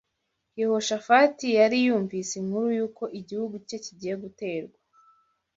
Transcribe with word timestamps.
Yehoshafati 0.59 1.45
yari 1.57 1.77
yumvise 1.85 2.31
inkuru 2.41 2.67
y’uko 2.77 3.03
igihugu 3.19 3.55
cye 3.67 3.77
kigiye 3.83 4.15
guterwa 4.23 4.77